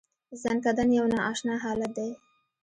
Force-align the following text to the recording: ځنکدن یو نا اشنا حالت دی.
ځنکدن 0.41 0.89
یو 0.97 1.05
نا 1.13 1.19
اشنا 1.31 1.55
حالت 1.63 1.91
دی. 1.97 2.11